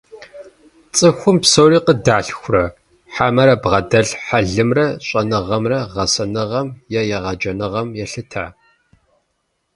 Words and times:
ЦӀыхум 0.95 1.37
псори 1.41 1.79
къыдалъхурэ, 1.85 2.63
хьэмэрэ 3.13 3.55
бгъэдэлъ 3.61 4.11
хьэлымрэ 4.25 4.85
щӀэныгъэмрэ 5.07 5.79
гъэсэныгъэм 5.93 6.67
е 6.99 7.01
егъэджэныгъэм 7.15 7.87
елъыта? 8.03 8.45